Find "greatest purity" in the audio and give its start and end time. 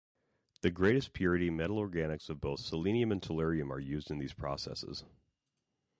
0.71-1.51